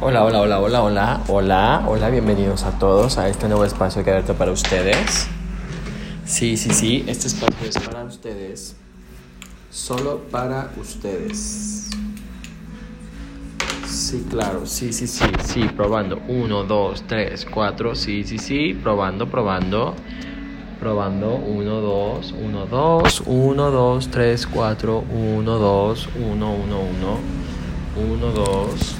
Hola, 0.00 0.24
hola, 0.24 0.40
hola, 0.40 0.60
hola, 0.60 0.82
hola, 0.82 1.20
hola, 1.28 1.84
hola, 1.86 2.10
bienvenidos 2.10 2.64
a 2.64 2.72
todos 2.78 3.16
a 3.16 3.28
este 3.28 3.46
nuevo 3.46 3.64
espacio 3.64 4.02
que 4.02 4.10
abierto 4.10 4.34
para 4.34 4.50
ustedes. 4.50 5.28
Sí, 6.26 6.56
sí, 6.56 6.70
sí, 6.70 7.04
este 7.06 7.28
espacio 7.28 7.68
es 7.68 7.78
para 7.78 8.02
ustedes, 8.02 8.74
solo 9.70 10.18
para 10.32 10.72
ustedes. 10.78 11.90
Sí, 13.86 14.26
claro, 14.28 14.66
sí, 14.66 14.92
sí, 14.92 15.06
sí, 15.06 15.26
sí, 15.44 15.62
probando. 15.76 16.20
Uno, 16.26 16.64
dos, 16.64 17.04
tres, 17.06 17.46
cuatro, 17.48 17.94
sí, 17.94 18.24
sí, 18.24 18.38
sí, 18.38 18.74
probando, 18.74 19.30
probando. 19.30 19.94
Probando, 20.80 21.36
uno, 21.36 21.80
dos, 21.80 22.32
uno, 22.32 22.66
dos, 22.66 23.22
uno, 23.26 23.70
dos, 23.70 24.08
tres, 24.08 24.44
cuatro, 24.46 25.04
uno, 25.08 25.56
dos, 25.56 26.08
uno, 26.16 26.52
uno, 26.52 26.80
uno, 26.80 27.18
uno, 28.12 28.32
dos. 28.32 28.96